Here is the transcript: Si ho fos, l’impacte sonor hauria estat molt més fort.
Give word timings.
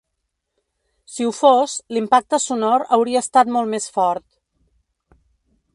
Si 1.15 1.27
ho 1.27 1.33
fos, 1.39 1.75
l’impacte 1.97 2.41
sonor 2.47 2.85
hauria 2.97 3.23
estat 3.27 3.53
molt 3.59 3.73
més 3.77 3.87
fort. 3.99 4.29